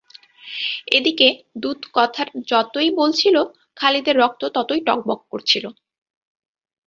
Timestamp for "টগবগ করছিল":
4.87-5.65